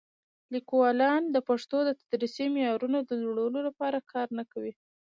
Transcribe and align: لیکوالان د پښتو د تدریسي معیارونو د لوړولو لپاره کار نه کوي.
لیکوالان 0.53 1.23
د 1.29 1.37
پښتو 1.47 1.77
د 1.85 1.89
تدریسي 2.01 2.45
معیارونو 2.53 2.97
د 3.09 3.11
لوړولو 3.23 3.59
لپاره 3.67 3.97
کار 4.11 4.27
نه 4.37 4.43
کوي. 4.51 4.73